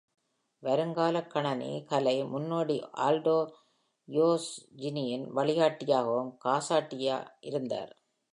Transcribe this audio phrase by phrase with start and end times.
[0.63, 3.35] வருங்கால கணினி கலை முன்னோடி ஆல்டோ
[4.07, 6.99] ஜியோர்ஜினியின் வழிகாட்டியாகவும் காசாட்டி
[7.41, 7.93] இருந்தார்.